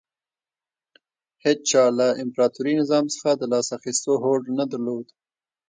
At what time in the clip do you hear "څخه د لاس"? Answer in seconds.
3.15-3.67